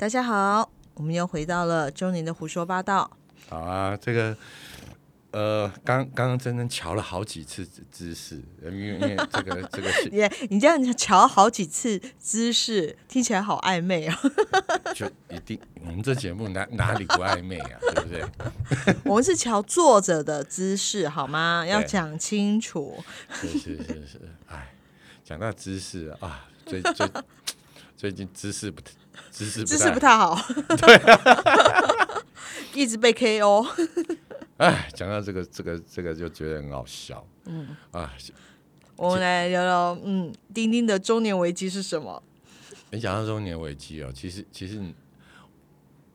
[0.00, 3.18] 大家好，我们又回到了周年的胡说八道。
[3.50, 4.34] 好啊，这个
[5.30, 14.18] 呃，刚刚刚真真瞧了好几次姿姿势，因为因为这个 这个是耶，你这样瞧好几次姿势，听起来好暧昧啊！
[14.96, 17.78] 就一定，我们这节目哪哪里不暧昧啊？
[17.92, 18.24] 对不对？
[19.04, 21.66] 我们是瞧坐着的姿势，好吗？
[21.66, 23.04] 要讲清楚。
[23.34, 24.72] 是是是是，哎，
[25.22, 27.06] 讲到姿势啊，最最
[27.94, 28.80] 最近姿势不
[29.30, 30.36] 姿势姿势不太太好，
[30.76, 31.00] 对，
[32.74, 33.66] 一直被 KO。
[34.58, 38.12] 哎，讲到这个这个这个就觉得很好笑，嗯啊，
[38.96, 42.22] 我们来聊聊，嗯，丁丁的中年危机是什么？
[42.90, 44.82] 你讲到中年危机哦，其实其实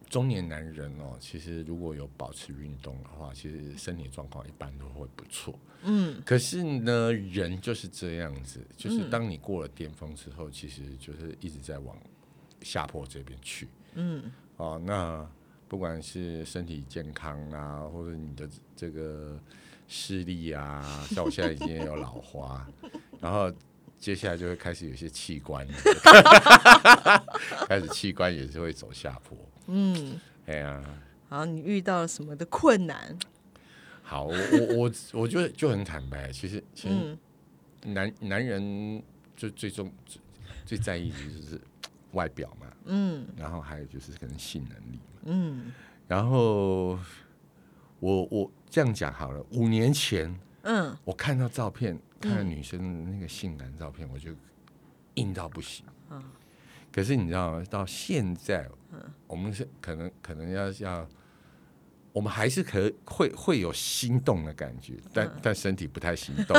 [0.08, 5.58] 中年男人哦，其实如果有保持运动的话，其实身体状况一般都会不错。
[5.82, 11.98] 嗯，可是呢，人就是这样子，就是当你过了巅峰之后，其实就是一直在往
[12.66, 13.68] 下坡这边去。
[13.94, 14.24] 嗯，
[14.58, 15.24] 哦，那
[15.68, 19.40] 不管是身体健康啊，或者你的这个
[19.88, 20.82] 视力啊，
[21.14, 22.68] 像我现在已经有老花，
[23.22, 23.54] 然后
[24.00, 25.66] 接下来就会开始有些器官，
[27.70, 29.38] 开始器官也是会走下坡。
[29.68, 30.84] 嗯，哎呀，
[31.30, 33.16] 好，你遇到了什么的困难？
[34.02, 36.96] 好，我我我我觉得就很坦白，其实其实
[37.84, 39.02] 嗯男男人
[39.36, 40.22] 就最终最
[40.66, 41.62] 最在意的就是
[42.16, 43.28] 外表嘛，嗯。
[43.38, 45.72] 然后还有就是可能性能力嘛，嗯。
[46.08, 46.98] 然后
[48.00, 50.98] 我我这样讲好了，五年前嗯。
[51.04, 54.32] 我看到照片，看到女生的那个性感照片，我就
[55.16, 55.86] 硬到不行。
[56.10, 56.24] 啊
[56.92, 57.64] 可是你知道吗？
[57.70, 59.00] 到现在，嗯。
[59.28, 61.06] 我们是可能可能要要，
[62.14, 66.56] 我们还是可会会有心动的感觉，但、但身体不太行动。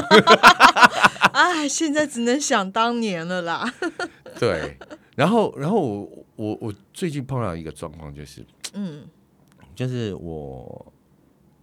[1.32, 3.72] 哎， 现在只能想当年了啦。
[4.38, 4.76] 对，
[5.16, 9.08] 然后然后我我我最近碰到一个状况，就是嗯。
[9.74, 10.92] 就是我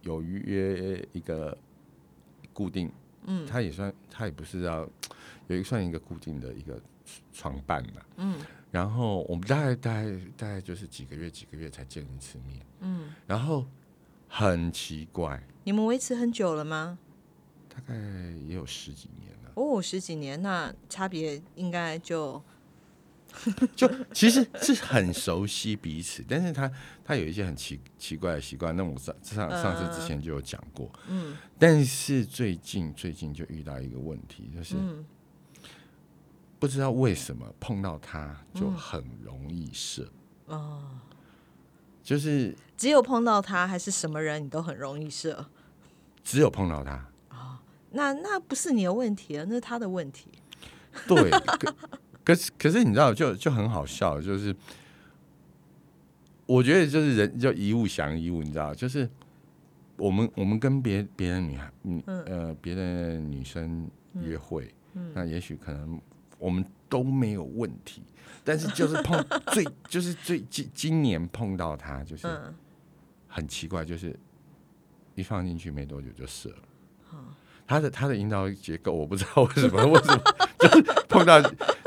[0.02, 1.56] 有约一个
[2.52, 2.92] 固定，
[3.26, 3.46] 嗯。
[3.46, 4.80] 他也算他也不是要
[5.48, 6.78] 有一个算一个固定的一个
[7.32, 8.38] 床伴嘛，嗯。
[8.70, 13.64] 然后我们大概大概大概就是几个月几个月才见一次面，嗯，然后
[14.28, 16.98] 很奇怪，你们维持很久了吗？
[17.68, 17.94] 大概
[18.48, 22.42] 也有十几年了，哦，十几年，那差别应该就
[23.74, 26.70] 就其实是很熟悉彼此，但是他
[27.04, 35.04] 他有一些很奇奇怪的习惯，那我上上上次之前就有讲过，嗯但是最近最近就遇到一个问题，就是嗯
[36.58, 40.10] 不知道为什么碰到他就很容易射，
[40.46, 40.98] 哦，
[42.02, 45.46] 就是只有碰到他还是什么人，你都很容易射。
[46.22, 47.06] 只有碰到他，
[47.90, 50.30] 那那不是你的问题了，那是他的问题。
[51.06, 51.30] 对，
[52.24, 54.54] 可可是可是你知道就就很好笑，就是
[56.46, 59.08] 我觉得就是人就一物降一物，你知道，就是
[59.96, 62.02] 我们我们跟别别的女孩，嗯。
[62.06, 64.74] 呃别的女生约会，
[65.12, 66.00] 那也许可能
[66.38, 68.02] 我们都没有问题，
[68.42, 72.54] 但是就是碰最就是最今今年碰到她，就是嗯。
[73.28, 74.16] 很奇怪，就是
[75.16, 76.56] 一放进去没多久就射了。
[77.66, 80.22] 他的他的引导结构我不知道为什么，为什么
[80.60, 81.40] 就是碰到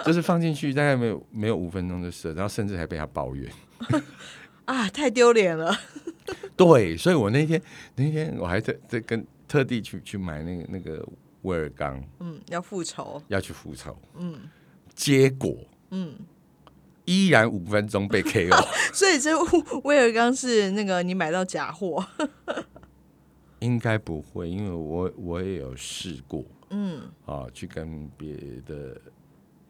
[0.08, 3.52] 就是放进去大概没有没有五分钟的事，然后甚至还被他抱怨。
[4.66, 5.74] 啊，太丢脸了。
[6.58, 7.62] 对，所以我那天
[7.96, 11.08] 那天我还特特跟特地去去买那个那个
[11.44, 13.22] 威尔刚嗯，要复仇。
[13.28, 14.42] 要去复仇，嗯
[14.94, 15.56] 结果
[15.92, 16.16] 嗯，
[17.06, 18.50] 依然五分钟被 KO。
[18.94, 19.32] 所以这
[19.84, 22.06] 威尔刚是那个你买到假货。
[23.60, 28.36] 应该不会，因为我我也有试过嗯啊，去跟别
[28.66, 29.00] 的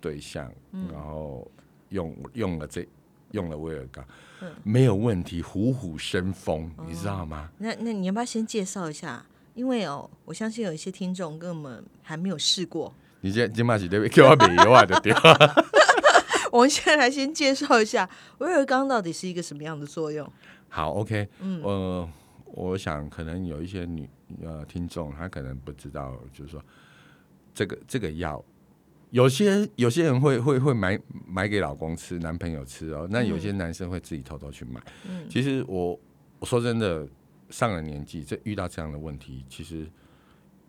[0.08, 0.50] 对象，
[0.94, 1.46] 然后
[1.90, 2.88] 用用了这
[3.32, 4.06] 用了威尔刚，
[4.64, 7.50] 没有问题，虎虎生风，你知道吗？
[7.58, 9.26] 那那你要不要先介绍一下？
[9.54, 12.94] 因为哦，我相信有一些听众跟我们还没有试过。
[13.20, 15.36] 你这今嘛是对叫我美油啊的对吧？
[16.54, 20.26] 我们现在来先介绍一下威尔刚到底是一个什么样的作用。
[20.70, 22.10] 好，OK，嗯，呃，
[22.46, 24.10] 我想可能有一些女
[24.42, 26.64] 呃听众，她可能不知道，就是说
[27.54, 28.42] 这个这个药，
[29.12, 34.82] 有些有些人会会会买买给老公吃，男朋友吃哦，那有些男生会自己偷偷去买。
[35.10, 36.00] 嗯其实我
[36.40, 37.08] 我说真的，
[37.50, 39.88] 上了年纪，这遇到这样的问题，其实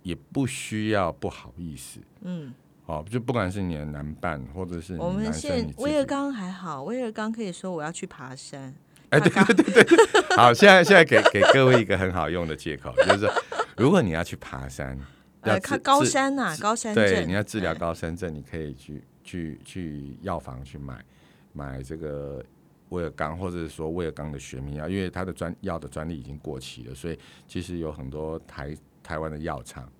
[0.02, 2.00] 也不需要不好意思。
[2.22, 2.54] 嗯，
[2.86, 8.74] 哦，就不管是你的男伴，或者是我们现威尔刚还好，威尔刚可以说我要去爬山。
[9.10, 13.30] 哎，对对对对对，好，现在现在给给各位一个很好用的借口，就是说
[13.76, 15.04] 如果你要去爬山，要
[15.48, 17.28] 呃，看高山呐、高山对，症。
[17.28, 21.04] 你要治疗哎高山症，你可以去去去药房去买
[21.52, 22.44] 买这个
[22.90, 29.90] 威尔刚，或者是说威尔刚的学名药，因为它的专药的专利已经过期了，所以其实有很多台台湾的药厂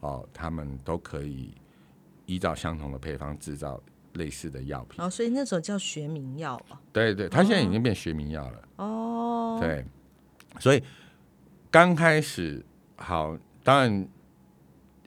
[0.00, 1.54] 哦，他们都可以
[2.26, 3.80] 依照相同的配方制造
[4.14, 5.04] 类似的药品。
[5.04, 6.80] 哦，所以那种叫学名药啊。
[6.92, 8.68] 对对，它现在已经变学名药了。
[8.76, 9.84] 哦，对，
[10.58, 10.82] 所以
[11.70, 12.64] 刚开始
[12.96, 14.08] 好，当然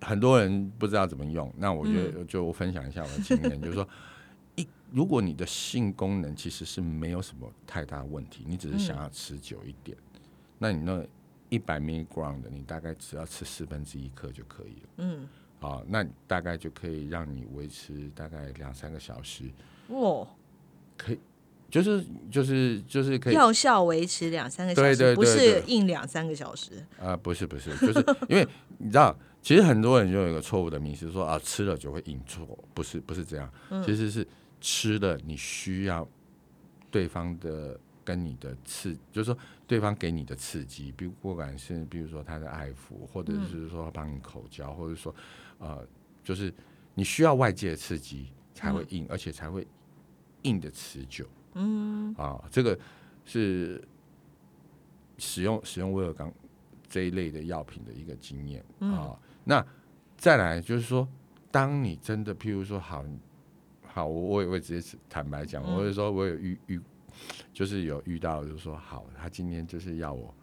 [0.03, 1.51] 很多人不知道怎么用。
[1.57, 3.87] 那我觉得就分享一下我的经验，就是说，
[4.55, 9.97] 一如果你的性功能其实是没有什么太大问题，你只是想要持久一点，
[10.59, 11.03] 那你那
[11.49, 14.89] 一百 milligram 的，你大概只要吃四分之一克就可以了。
[14.97, 15.27] 嗯，
[15.59, 19.45] 好，那大概就可以让你维持大概两三个小时，
[19.89, 20.27] 哇，
[21.69, 26.85] 就是就是就是可以药效维持两三个小时，对对对不是硬两三个小时。
[26.99, 28.47] 啊，不是不是，就是 因为
[28.77, 33.51] 你知道，其实很多人就有一个错误的迷思，说啊吃了就会硬错，不是不是这样，
[33.85, 34.25] 其实是
[34.61, 36.07] 吃了你需要
[36.89, 39.37] 对方的跟你的刺，就是说
[39.67, 45.13] 对方给你的刺激，比如不管是比如说他的爱抚，或者是说帮你口交，或者说
[45.59, 45.85] 呃，
[46.23, 46.51] 就是
[46.95, 49.67] 你需要外界的刺激才会硬，而且才会
[50.43, 51.27] 硬的持久。
[51.55, 52.79] 嗯，啊，这个
[53.25, 53.85] 是
[55.17, 56.33] 使用使用威尔刚
[56.87, 59.19] 这一类的药品的一个经验啊。
[59.43, 59.65] 那
[60.17, 61.07] 再来就是说，
[61.51, 63.03] 当你真的譬如说好
[63.85, 66.81] 好，我我也会直接坦白讲，我会说我有遇遇，
[67.53, 70.33] 就是有遇到，就是说好，他今天就是要我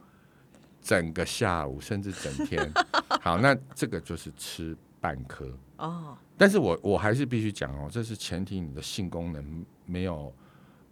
[0.81, 2.73] 整个下午甚至整天，
[3.21, 5.53] 好，那这个就是吃半颗。
[5.79, 10.33] 哦，但是我我还是必须讲哦，这是前提你的性功能没有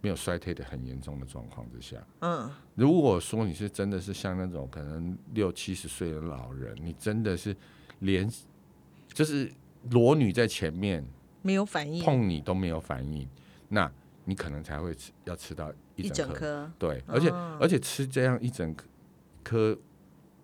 [0.01, 1.97] 没有衰退的很严重的状况之下。
[2.21, 7.55] 嗯，如果说你是真的是像那种可能六七十岁的老人，你真的是
[7.99, 8.29] 连
[9.13, 9.51] 就是
[9.89, 11.03] 裸女在前面
[11.41, 13.27] 没有反应，碰你都没有反应，
[13.69, 13.91] 那
[14.25, 16.69] 你可能才会吃要吃到一一整颗。
[16.77, 18.75] 对，而且、哦而且吃这样一整
[19.43, 19.77] 颗，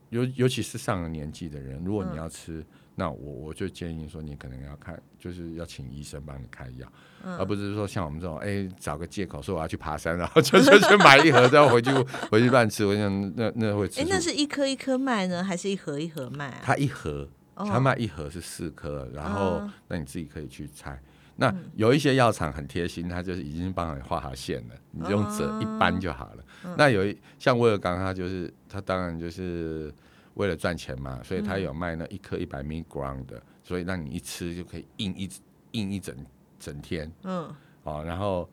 [0.09, 2.65] 尤尤其是上了年纪的人，如果嗯你要吃，
[2.95, 6.91] 那我我就建议说，你可能要看，就是要请医生帮你开药，
[7.23, 11.91] 嗯而不是说像我们这种，哎、找个借口说我要去爬山，然后就 就去买一盒，然后回去
[12.31, 14.09] 回去乱吃，我想那那会吃哎，出。
[14.09, 16.61] 那是一颗一颗卖呢，还是一盒一盒卖啊？
[16.63, 20.99] 它一盒，哦它卖一盒是四颗，然后嗯那你自己可以去猜。
[21.37, 26.45] 那有一些药厂很贴心，他就是已经帮你画好线了，你就用折一般就好了。
[26.63, 29.93] 嗯那有一像威尔刚，他就是他当然就是
[30.35, 35.29] 为了赚钱嘛，所以他有卖那一颗一百 milligram 的，所以让你一吃就可以硬一
[35.71, 36.15] 硬一整
[36.57, 37.53] 整天嗯，
[37.83, 38.49] 哦，然后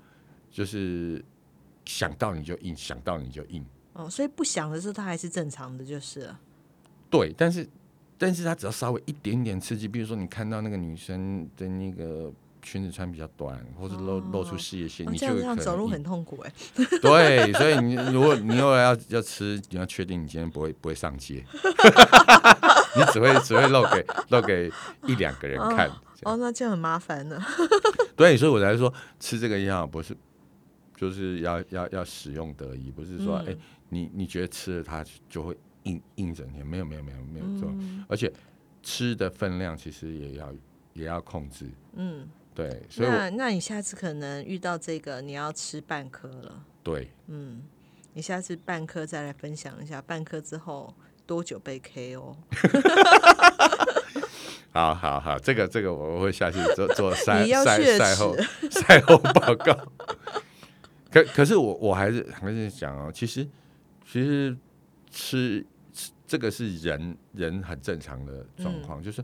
[0.51, 1.25] 就是
[1.85, 3.65] 想到你就硬，想到你就硬。
[3.93, 6.41] 哦，所以不想的时候它还是正常的，就是了。
[7.09, 7.69] 对，但是
[8.23, 12.33] 但是他只要稍微一点点刺激，比如说你看到那个女生的那个
[12.63, 16.53] 裙子穿比较短，或者露露出事业线，哦你就走路很痛苦哎。
[17.03, 21.45] 对，所以你如果你又要要吃，你要确定你今天不会不会上街，
[22.97, 24.71] 你只会只会露给露给
[25.09, 25.91] 一两个人看。
[26.23, 27.45] 哦，那这样很麻烦呢。
[28.15, 30.17] 对，所以我才说吃这个药不是
[30.97, 33.57] 就是要要要使用得宜，不是说哎、
[33.93, 38.33] 你你觉得吃了它就会硬硬整天，没有没有没有没有这种，而且
[38.83, 40.55] 吃的分量其实也要
[40.95, 41.69] 也要控制。
[41.95, 46.65] 嗯，对，所以那那你下次可能遇到这个，你要吃半颗了。
[46.83, 47.63] 对嗯
[48.15, 50.95] 你下次半颗再来分享一下，半颗之后
[51.27, 52.35] 多久被 KO？
[54.73, 58.35] 好好好，这个这个我会下去做做 赛赛血赛后
[58.71, 59.77] 赛后报告。
[61.13, 63.47] 可可是我我还是还是讲哦，其实
[64.05, 64.57] 其实
[65.11, 69.23] 吃吃这个是人人很正常的状况，就是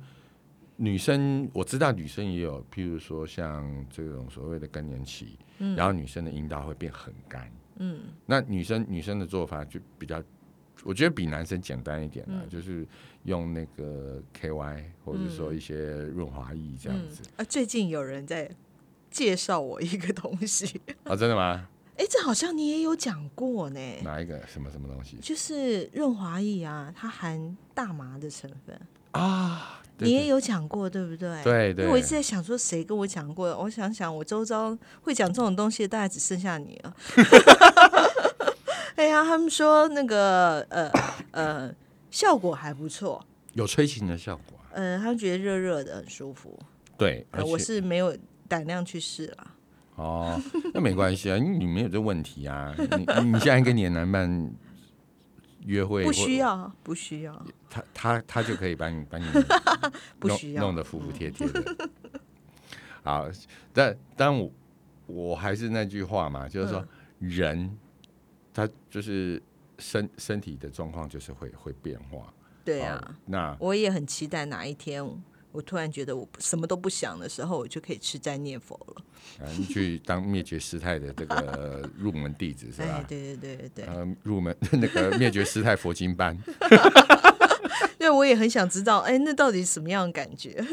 [0.77, 5.75] 女生我知道女生也有，譬如说像这种所谓的更年期，嗯。
[5.75, 10.23] 然后女生的阴道会变很干，嗯，那女生女生的做法就比较，
[10.85, 12.87] 我觉得比男生简单一点啦，就是
[13.25, 15.75] 用那个 KY 或者说一些
[16.15, 17.23] 润滑液这样子。
[17.37, 18.51] 啊，最近有人在
[19.11, 21.69] 介绍我一个东西， 啊，真的吗？
[21.99, 29.83] 哎，这好像你也有讲过呢，哪一个什么什么东西就是润滑液啊，它含大麻的成分，啊？
[29.99, 31.43] 对你也有讲过，对不对？
[31.43, 36.97] 对对因为我一直在想说谁跟我讲过，我想想我周遭会讲这种东西的大概只剩下你了。
[38.95, 40.89] 哎呀，他们说那个呃
[41.33, 41.75] 呃
[42.13, 43.21] 效果还不错，
[43.55, 46.57] 有催情的效果嗯、呃，他们觉得热热的很舒服。
[46.97, 49.55] 对，呃，我是没有胆量去试啦。
[49.99, 50.41] 哦，
[50.73, 52.73] 那没关系啊，因为你没有这问题啊。
[52.79, 54.55] 你你现在跟你的男伴
[55.67, 57.47] 约会，不需要，不需要。
[57.69, 61.91] 他他他就可以把你 把你弄不需要弄得服服帖帖的。
[63.03, 63.29] 好，
[63.73, 64.51] 但但我
[65.07, 66.87] 我还是那句话嘛，就是说，
[67.19, 67.77] 人
[68.55, 69.43] 他就是
[69.79, 72.33] 身身体的状况就是会会变化。
[72.65, 75.03] 对啊，哦那我也很期待哪一天，
[75.59, 79.03] 我突然觉得我什么都不想的时候，我就可以吃斋念佛了。
[79.45, 83.05] 啊你去当灭绝师太的这个 入门弟子是哎吧，？
[83.09, 86.39] 对对对对对，呃，入门那个灭绝师太佛经班，
[87.99, 90.65] 因为我也很想知道，哎，那到底什么样的感觉？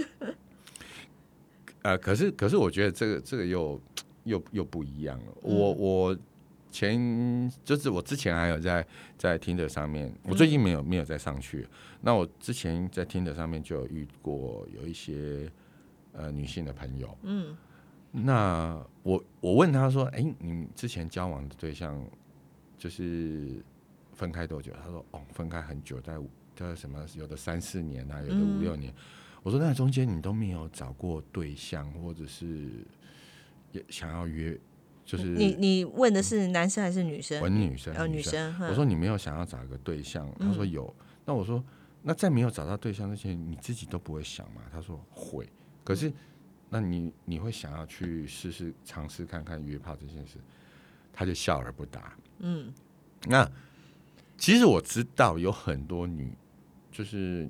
[1.82, 3.82] 呃，可是可是我觉得这个这个又
[4.26, 5.34] 又又不一样了。
[5.42, 6.18] 我嗯我
[6.76, 8.86] 前就是我之前还有在
[9.18, 11.66] 在听的上面，我嗯最近没有没有再上去。
[12.02, 15.50] 那我之前在听的上面就有遇过有一些
[16.12, 17.56] 呃女性的朋友，嗯
[18.12, 22.02] 那我我问他说：“哎、你之前交往的对象
[22.78, 23.62] 就是
[24.14, 26.18] 分开多久？”他说：“哦，分开很久，在
[26.56, 28.94] 在什么有的三四年啊，有的五六年。
[29.44, 32.70] 我说：“那中间你都没有找过对象，或者是
[33.74, 34.58] 也想要约，
[35.06, 37.40] 就是你你问的是男生还是女生？
[37.42, 38.54] 问女生，呃，女生。
[38.68, 40.94] 我说你没有想要找一个对象，他说有。
[41.26, 41.64] 那我说
[42.02, 44.62] 那在没有找到对象之前，你自己都不会想吗？
[44.72, 45.48] 他说会。
[45.84, 46.12] 可是
[46.70, 50.38] 那你你会想要去试试尝试看看约炮这件事？
[51.14, 52.14] 他就笑而不答。
[52.40, 52.74] 嗯
[53.28, 53.50] 那
[54.38, 56.36] 其实我知道有很多女，
[56.92, 57.50] 就是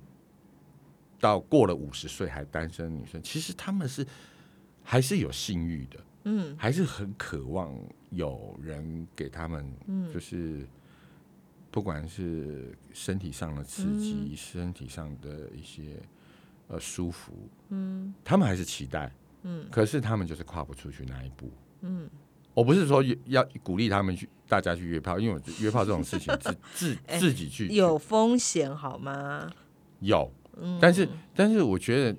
[1.20, 4.06] 到过了五十岁还单身的女生，其实她们是
[4.86, 6.00] 还是有性欲的。
[6.24, 6.56] 嗯。
[6.58, 7.78] 还是很渴望
[8.12, 10.14] 有人给他们，嗯。
[10.14, 10.66] 就是
[11.70, 16.00] 不管是身体上的刺激，身体上的一些
[16.70, 17.34] 呃舒服，
[17.70, 18.14] 嗯。
[18.24, 19.12] 他们还是期待，
[19.44, 19.68] 嗯。
[19.70, 21.52] 可是他们就是跨不出去那一步。
[21.82, 22.10] 嗯，
[22.54, 29.52] 我不是说要鼓励他们去大家去约炮，因为约炮这种事情 自自哎自己去有风险好吗？
[30.00, 32.18] 有，嗯，但是但是我觉得，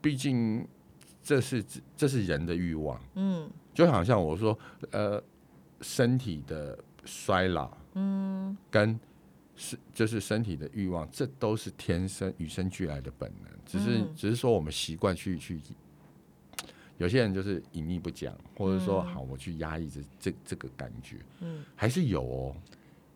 [0.00, 0.66] 毕竟
[1.22, 1.64] 这是
[1.96, 3.00] 这是人的欲望。
[3.14, 4.58] 嗯就好像我说，
[4.90, 5.22] 呃，
[5.80, 8.98] 身体的衰老嗯跟
[9.56, 15.60] 是就是身体的欲望，这都是天生与生俱来的本能，只是、嗯只是说我们习惯去去，
[16.98, 22.56] 有些人就是隐秘不讲，或者说好我去压抑这这这个感觉，嗯，还是有哦。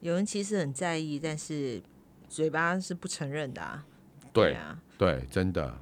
[0.00, 1.82] 有人其实很在意，但是
[2.28, 3.84] 嘴巴是不承认的啊。
[4.32, 5.76] 对啊，对，真的。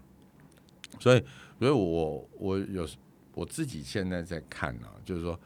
[1.00, 1.24] 所以，
[1.62, 2.96] 所以我我有时
[3.36, 5.38] 我自己现在在看啊，就是说，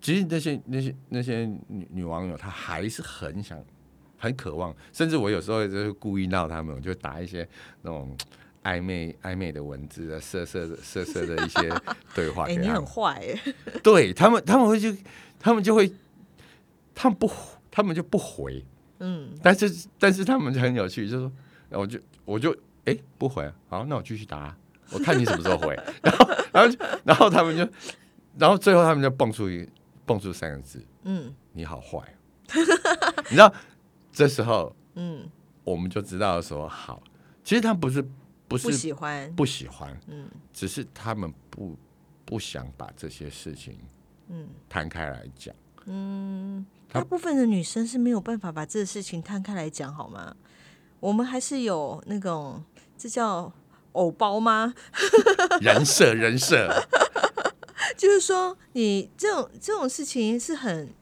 [0.00, 3.62] 其实那些那些那些女女网友，她还是很想、
[4.16, 7.46] 很渴望，甚至我有时候就是故意闹他们，我就打一些
[7.82, 8.16] 那种
[8.62, 11.70] 暧昧暧昧的文字啊，色色的色色的一些
[12.16, 12.86] 对话哎、你很。
[12.86, 14.90] 坏哎、对他们，他们会就
[15.38, 15.92] 他们就会，
[16.94, 17.30] 他们不
[17.70, 18.64] 他们就不回，
[19.00, 21.32] 嗯但是但是他们就很有趣，就说，
[21.72, 22.56] 我就我就
[22.88, 24.56] 哎、不回啊，好，那我继续打啊、
[24.90, 27.68] 我看你什么时候回， 然后然后然后他们就，
[28.38, 29.68] 然后最后他们就蹦出一
[30.06, 32.00] 蹦出三个字，嗯你好坏，
[32.54, 33.52] 你知道，
[34.12, 35.28] 这时候嗯，
[35.64, 37.02] 我们就知道说好，
[37.44, 38.02] 其实他不是
[38.46, 40.28] 不是不喜欢，不喜欢，嗯。
[40.52, 41.76] 只是他们不
[42.24, 43.78] 不想把这些事情
[44.28, 44.48] 嗯。
[44.68, 45.54] 摊开来讲。
[45.84, 50.34] 嗯，大部分的女生是没有办法把这个事情摊开来讲，好吗？
[51.00, 52.62] 我们还是有那种，
[52.98, 53.52] 这叫
[53.92, 54.74] 偶包吗？
[55.60, 56.68] 人 设人设，
[57.96, 60.92] 就是说，你这种这种事情是很，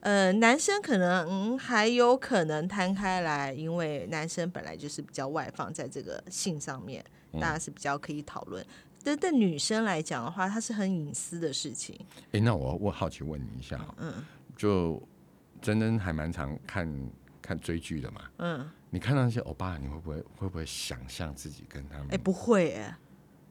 [0.00, 8.64] 呃，男生可能、嗯、还有可能摊开来，因为男生本来就是比较外放，在这个性上面，嗯大家是比较可以讨论。
[9.02, 11.98] 但对女生来讲的话，它是很隐私的事情。
[12.32, 14.12] 哎、那我我好奇问你一下，嗯
[14.56, 15.02] 就
[15.60, 17.10] 真真还蛮常看
[17.42, 18.20] 看追剧的嘛？
[18.38, 22.06] 嗯，你看到那些欧巴，你会不会会不会想象自己跟他们？
[22.12, 22.96] 哎、不会哎，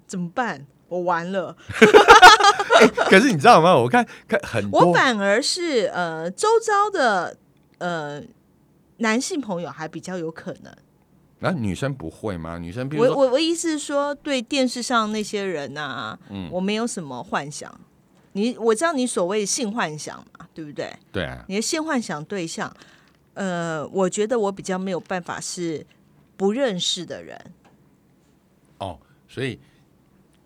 [0.08, 0.66] 怎么办？
[0.88, 1.54] 我完了。
[3.12, 3.76] 可是你知道吗？
[3.76, 7.36] 我看看很多，我反而是呃，周遭的
[7.80, 8.24] 呃
[9.00, 10.74] 男性朋友还比较有可能。
[11.40, 12.58] 那、女生不会吗？
[12.58, 17.70] 女生比如我，我我意思是说，对电视上那些人呐、嗯我没有什么幻想。
[18.32, 20.96] 你我知道你所谓性幻想嘛，对不对？
[21.12, 22.74] 对啊，你的性幻想对象，
[23.34, 25.86] 呃，我觉得我比较没有办法是
[26.38, 27.40] 不认识的人。
[28.80, 29.60] 哦，所以，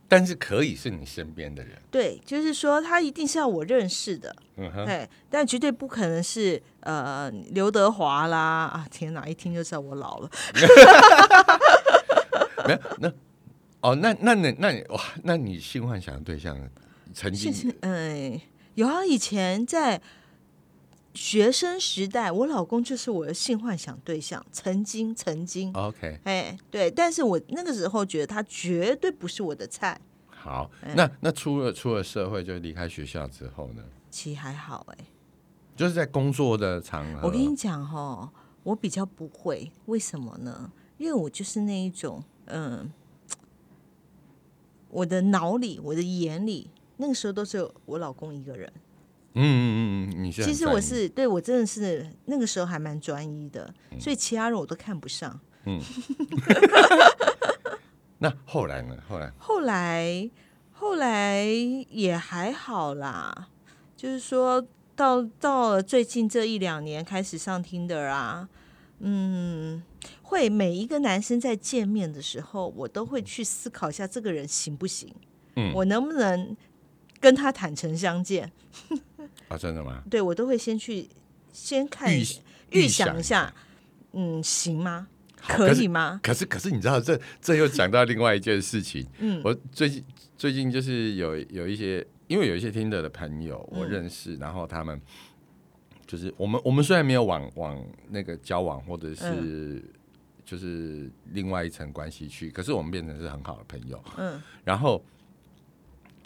[0.07, 8.87] 但是可以是你身边的人，对，就是说他一定是要我认识的，嗯哼，对，但绝对不可能是呃刘德华啦啊！
[8.89, 10.29] 天哪，一听就知道我老了。
[12.67, 13.11] 没有那。
[13.79, 16.57] 哦，那那那那你哇，那你性幻想的对象
[17.13, 18.41] 曾是经是，嗯，
[18.73, 20.01] 有啊，以前在
[21.17, 34.97] 学生时代，我老公就是我的性幻想对象，曾经曾经，OK 哎，对，但是我那个时候觉得他绝对不是我的菜，好，嗯那那出了出了社会，就离开学校之后呢，其实还好哎、
[35.75, 38.31] 就是在工作的场合，我跟你讲哈，
[38.61, 40.71] 我比较不会，为什么呢？
[40.99, 42.93] 因为我就是那一种，嗯，
[44.89, 48.71] 我的脑里、我的眼里，那个时候都是我老公一个人。
[49.39, 55.39] 嗯嗯嗯嗯，你其实我是对我真的是那个时候还蛮专一的，嗯所以其他人我都看不上。
[55.65, 55.79] 嗯
[58.19, 58.97] 那后来呢？
[59.07, 60.29] 后来后来
[60.71, 63.49] 后来也还好啦，
[63.95, 64.65] 就是说
[64.95, 68.49] 到到了最近这一两年开始上听的啊，
[68.99, 69.83] 嗯，
[70.23, 75.13] 会每一个男生在见面的时候，我都会去思考一下这个人行不行，
[75.55, 76.57] 嗯我能不能
[77.19, 78.51] 跟他坦诚相见？
[79.47, 80.03] 啊，真的吗？
[80.09, 81.07] 对我都会先去
[81.51, 82.23] 先看预
[82.71, 83.53] 预想想一下，
[84.13, 85.07] 嗯，行吗？
[85.47, 86.19] 可以吗？
[86.21, 89.07] 可是可是你知道，这这又讲到另外一件事情。
[89.19, 90.03] 嗯我最近
[90.37, 94.99] 最近就是有有一些，因为有一些听的的朋友我嗯认识，然后他们
[96.05, 99.83] 就是我们我们虽然没有往往那个交往或者是、嗯
[100.43, 104.01] 就是另外一层关系去，可是我们变成是很好的朋友。
[104.17, 105.03] 嗯然后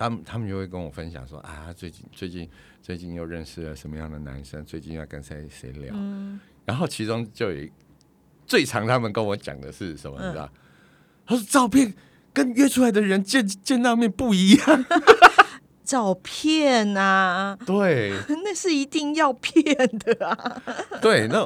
[0.01, 2.49] 他们他们就会跟我分享说啊，最近最近
[2.81, 5.93] 最近又认识了什么样的男生，最近要跟谁谁聊。
[5.95, 7.67] 嗯然后其中就有
[8.47, 10.49] 最常他们跟我讲的是什么，嗯你知道？
[11.25, 11.93] 他说照片
[12.33, 14.85] 跟约出来的人见见到面不一样。
[15.83, 19.63] 照片啊，对 那是一定要骗
[19.99, 20.61] 的啊。
[21.01, 21.45] 对，那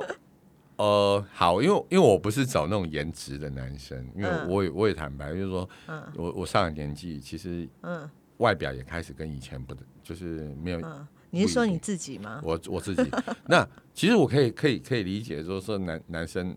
[0.77, 12.41] 呃好，因为因为我不是找那种颜值的男生，因为嗯我也我也坦白，就是说嗯我我上了年纪，其实嗯外表也开始跟以前不就是没有嗯，你是说你自己吗？
[12.43, 13.03] 我我自己。
[13.47, 16.55] 那其实我可以可以可以理解，就是说男男生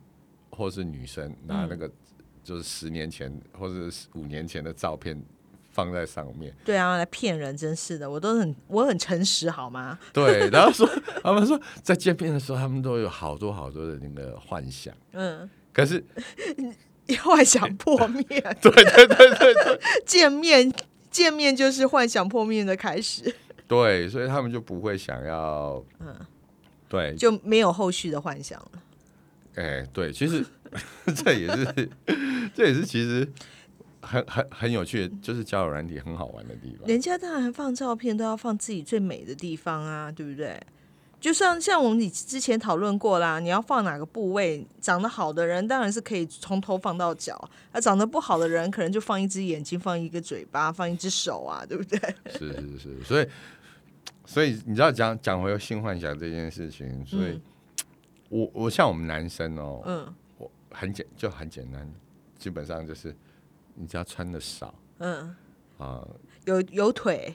[0.51, 1.91] 或是女生拿那个
[2.43, 5.21] 就是十年前或者是五年前的照片
[5.71, 9.99] 放在上面，对啊，来骗人，真是的，我都很我很诚实，好吗？
[10.13, 10.89] 对，然后说
[11.23, 16.05] 他们说在见面的时候，他们都有好多好多的那个幻想，嗯，可是
[17.23, 18.25] 幻想破灭，
[18.61, 19.81] 对对对对对。
[20.05, 20.71] 见面
[21.19, 23.35] 见面就是幻想破灭的开始，
[23.67, 26.15] 对，所以他们就不会想要，嗯
[26.89, 28.83] 对，就没有后续的幻想了。
[29.57, 30.47] 哎，对，其实
[31.17, 31.91] 这也是
[32.55, 33.29] 这也是其实
[34.01, 36.87] 很很很有趣的，就是交友软体很好玩的地方。
[36.87, 40.57] 人家当然放照片都要放自己最美的地方啊，对不对？
[41.21, 47.35] 就像像我们你之前讨论过啦，你要放哪个部位，长得好的人当然是可以从头放到脚，
[47.73, 51.99] 啊，长得不好的人可能就放一只眼睛，放一个嘴巴，放一只手啊，对不对？
[52.31, 53.29] 是是是，所以
[54.25, 57.43] 所以你知道讲讲回性幻想这件事情，所以、嗯。
[58.31, 60.15] 我我像我们男生哦，嗯。
[60.37, 61.91] 我很简就很简单，
[62.39, 63.17] 基本上就是
[63.75, 65.35] 你只要穿的少嗯，
[65.79, 66.07] 啊、
[66.45, 67.35] 有有腿，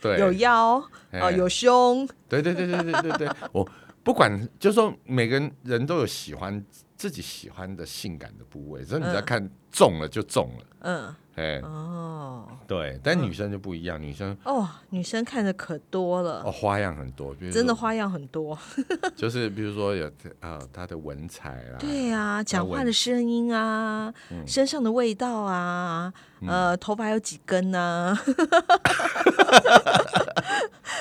[0.00, 1.20] 对，有腰，哎。
[1.20, 3.68] 哦，有胸，对对对对对对对， 我
[4.02, 6.64] 不管，就说每个人都有喜欢
[6.96, 9.24] 自己喜欢的性感的部位，所以你只要嗯。
[9.24, 18.58] 看中了就中了，嗯，哎、哦对，但女生就不一样，女生哦，女生看的可多了，哦花样很多，比如真的花样很多。
[19.14, 24.42] 就是比如说有呃她的文采啦，对啊，讲话的声音啊，嗯。
[24.46, 26.12] 身上的味道啊，
[26.48, 28.16] 呃，头发有几根啊？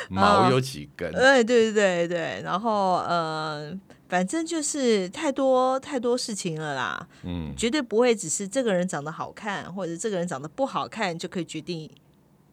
[0.10, 3.72] 毛有几根，哎，对对对对，然后呃，
[4.08, 11.90] 反正就是太多太多事情了啦，嗯，绝对不会只是这个人长得好看，或者这个人长得不好看就可以决定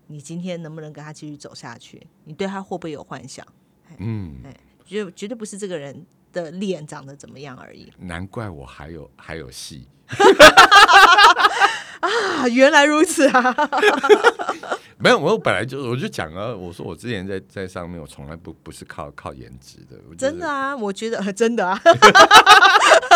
[0.06, 3.46] 你今天能不能跟他继续走下去，你对他会不会有幻想？
[3.98, 9.86] 嗯，哎绝绝对不是这个人的脸长得怎么样而已难怪我还有还有戏，
[12.00, 12.48] 啊！
[12.48, 13.54] 原来如此啊！
[15.02, 21.80] 没有，我本来就我就讲了，我说我之前在在上面，我从来不不是靠靠颜值的，就是真的啊，我觉得、呃 真的啊，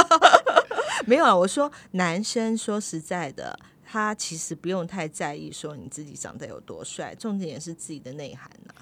[1.07, 1.37] 没有啊。
[1.37, 8.75] 我说男生说实在的，他其实不用太在意说你自己长得有多帅，重点也是自己的内涵呐、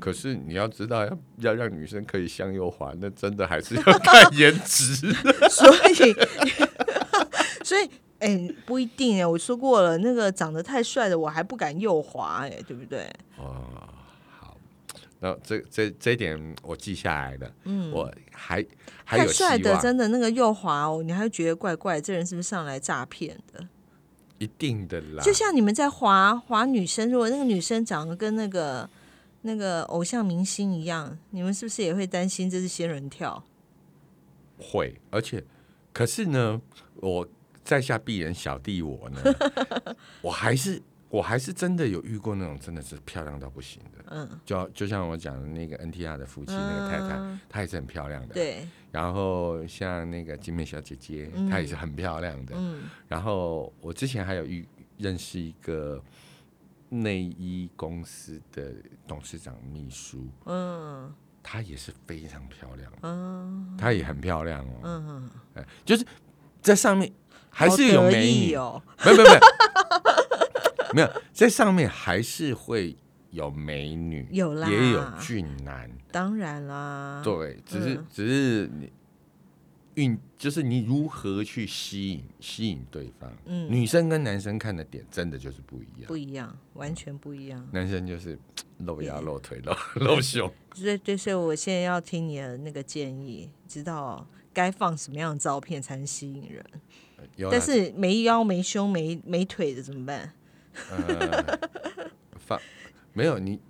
[0.00, 5.12] 可是你要知道，要要让女生可以向右滑，那真的还是要看颜值。
[5.50, 6.16] 所以，
[7.62, 7.90] 所以。
[8.18, 13.12] 哎、不一定哎，我说过了，那个长得太帅的，我还不敢右滑哎，对不对？
[13.36, 13.64] 哦，
[14.30, 14.56] 好，
[15.20, 17.52] 那这这这一点我记下来了。
[17.64, 18.64] 嗯，我还
[19.04, 23.68] 还有太帅的，真的那个右滑哦，你还会觉得怪怪，这人是不是上来诈骗的？
[24.38, 25.22] 一定的啦。
[25.22, 28.88] 就像你们在滑滑女生，如果那个女生长得跟那个
[29.42, 33.44] 那个偶像明星一样，你们是不是也会担心这是仙人跳？
[34.58, 35.44] 会，而且
[35.92, 36.60] 可是呢，
[36.96, 37.26] 我
[37.66, 39.20] 在下鄙人小弟我呢，
[40.22, 47.40] 我还是我我还是真的有遇过那种真的是漂亮到不行的，嗯，就就像我讲的那个 NTR 的夫妻那个太太，嗯。
[47.48, 48.34] 她也是很漂亮的。
[48.34, 51.48] 对，然后像那个金美小姐姐，嗯。
[51.48, 52.54] 她也是很漂亮的。
[52.54, 52.82] 嗯。
[53.08, 56.02] 然后我之前还有遇认识一个
[56.90, 58.74] 内衣公司的
[59.08, 61.10] 董事长秘书，嗯。
[61.42, 63.74] 她也是非常漂亮，嗯。
[63.78, 64.80] 她也很漂亮哦。
[64.82, 66.04] 嗯，哎，就是
[66.60, 67.10] 在上面
[67.56, 69.40] 还是有美女，意哦，没有没有没有。
[70.94, 72.94] 没有，在上面还是会
[73.30, 74.68] 有美女，有啦。
[74.68, 78.06] 也有俊男，当然啦，对，只是、嗯。
[78.12, 78.92] 只是你
[79.94, 83.66] 运就是你如何去吸引吸引对方，嗯。
[83.70, 87.66] 女生跟男生看的点真的就是不一样，不一样，完全不一样。
[87.72, 88.38] 男生就是
[88.84, 96.62] 露腰露腿露 露胸，所以，对，所以我现在要听你的那个建议，知道该放什么样的照片才能吸引人。
[97.36, 100.32] 有但是没腰、没胸、没没腿的怎么办？
[100.90, 101.58] 呃
[102.38, 102.60] 放
[103.12, 103.60] 没有你，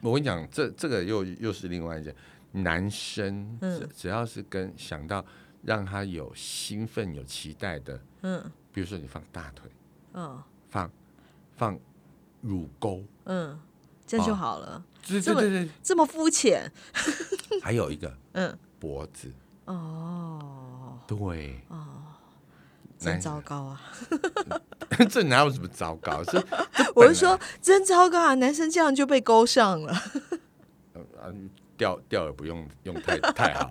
[0.00, 2.14] 我跟你讲，这这个又又是另外一件，
[2.52, 3.78] 男生嗯。
[3.78, 5.24] 只只要是跟想到
[5.62, 8.50] 让他有兴奋、有期待的，嗯。
[8.72, 9.70] 比如说你放大腿，
[10.14, 10.42] 嗯。
[10.70, 10.90] 放
[11.56, 11.78] 放
[12.40, 13.58] 乳沟，嗯，
[14.06, 14.84] 这样就好了。
[15.06, 16.70] 对这么对对对，这么肤浅？
[17.62, 19.32] 还有一个嗯，脖子，
[19.64, 21.60] 哦，对，
[22.98, 23.80] 真糟糕啊！
[25.08, 26.22] 这哪有什么糟糕？
[26.24, 26.44] 是
[26.94, 28.34] 我是说，真糟糕啊！
[28.34, 29.94] 男生这样就被勾上了，
[31.24, 33.70] 嗯，钓钓饵不用用太 太好，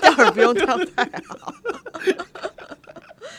[0.00, 1.54] 钓饵不用钓太好。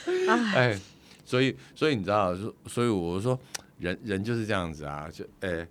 [0.56, 0.80] 哎，
[1.26, 3.38] 所以所以你知道，所所以我说
[3.80, 5.68] 人人就是这样子啊，就哎，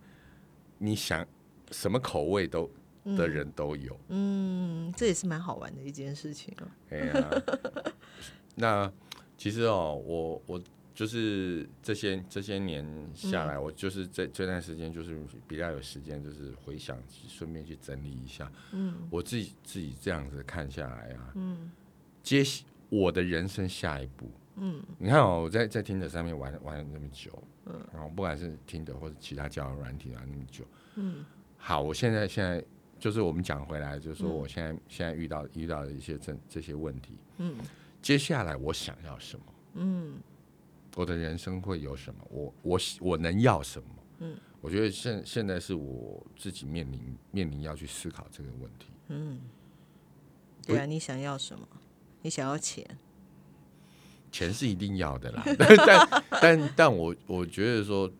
[0.78, 1.24] 你想
[1.70, 2.70] 什么口味都
[3.16, 6.66] 的人都有，嗯，这也是蛮好玩的一件事情哦。
[6.90, 7.30] 哎呀，
[8.56, 8.92] 那
[9.36, 10.62] 其实哦，我我
[10.94, 15.18] 就是这些这些年下来，我就是这这段时间就是
[15.48, 16.96] 比较有时间，就是回想，
[17.28, 18.94] 顺便去整理一下，嗯。
[19.10, 21.70] 我自己自己这样子看下来啊，嗯。
[22.22, 22.42] 接
[22.88, 24.30] 我的人生下一步。
[24.56, 24.80] 嗯。
[24.98, 31.24] 你看哦，我在在听的上面玩玩了那么久，嗯，然后不管是听的或者其他交友软体玩那么久，嗯。
[31.56, 32.64] 好，我现在现在
[33.00, 37.56] 就是我们讲回来，就是说我现在、现在遇到遇到的一些这这些问题，嗯
[38.04, 39.44] 接下来我想要什么？
[39.76, 40.20] 嗯
[40.94, 42.20] 我的人生会有什么？
[42.30, 43.88] 我我我能要什么？
[44.18, 48.88] 嗯，我觉得现现在是我自己面临面临要去思考这个问题。
[49.08, 49.40] 嗯，
[50.66, 51.66] 对啊，你想要什么？
[52.20, 52.86] 你想要钱？
[54.30, 58.10] 钱是一定要的啦， 但但但但我我觉得说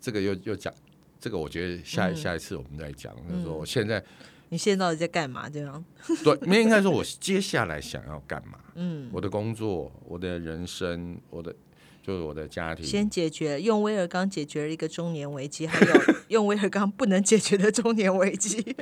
[0.00, 0.72] 这个又又讲
[1.18, 4.04] 这个，我觉得下、嗯下一次我们再讲，就是说我现在
[4.50, 5.48] 你现在到底在干嘛？
[5.48, 5.82] 这样？
[6.22, 8.58] 对，没应该说我接下来想要干嘛？
[8.74, 11.54] 嗯，我的工作，我的人生，我的
[12.02, 15.92] 就是我的家庭，先解决用威尔刚解决了一个中年危机，还有
[16.28, 18.76] 用威尔刚不能解决的中年危机。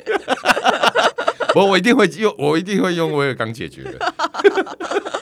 [1.55, 3.99] 我我一定会用，我一定会用威尔刚解决的。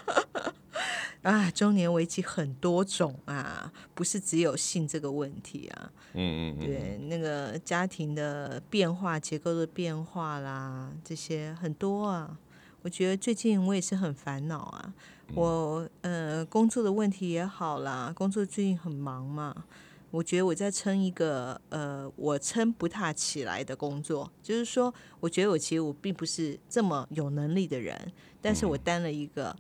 [1.27, 5.93] 啊，中年危机很多种啊，不是只有性这个问题啊。
[6.13, 12.39] 嗯嗯嗯，对，那个家庭的变化、结构的变化啦，这些很多啊。
[12.83, 14.95] 我觉得最近我也是很烦恼啊。
[15.35, 19.65] 我呃工作的问题也好啦，工作最近很忙嘛。
[20.13, 29.55] 我觉得我在撑一个呃，我撑不大起来的工作，就是说，我觉得我其实我并不是这么有能力的人，但是我担了一个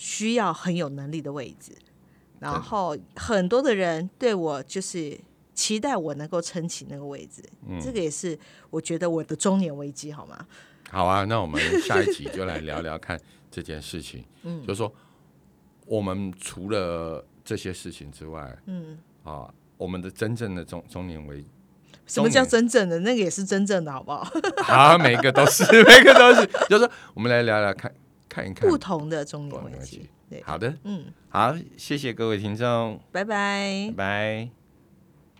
[0.00, 1.72] 需要很有能力的位置，
[2.38, 5.14] 然后很多的人对我就是
[5.54, 8.38] 期待我能够撑起那个位置，嗯这个也是
[8.70, 10.46] 我觉得我的中年危机，好吗？
[10.90, 14.24] 好啊，那我们下一集就来聊聊看这件事情。
[14.42, 14.90] 嗯，就是说
[15.84, 21.44] 我们除了这些事情之外，嗯啊，我们的真正的中中年危
[22.06, 22.98] 什么叫真正的？
[23.00, 24.26] 那个也是真正的，好不好？
[24.66, 27.92] 啊，每个都是，每个都是，就是说我们来聊聊看
[28.30, 28.66] 看一看。
[28.66, 30.08] 不同的中年危机。
[30.44, 33.92] 好的，嗯，好，谢谢各位听众，拜拜。
[33.94, 34.48] 拜。
[34.48, 34.59] 拜。